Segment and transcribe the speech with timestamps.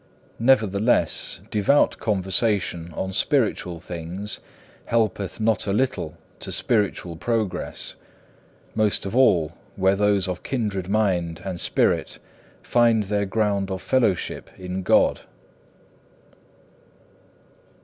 [0.39, 4.39] Nevertheless, devout conversation on spiritual things
[4.85, 7.95] helpeth not a little to spiritual progress,
[8.73, 12.17] most of all where those of kindred mind and spirit
[12.63, 15.21] find their ground of fellowship in God.